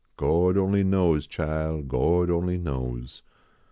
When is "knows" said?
0.83-1.27, 2.57-3.21